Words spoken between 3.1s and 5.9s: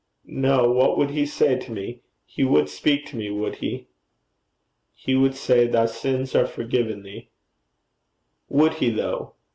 me, would he?' 'He would say: Thy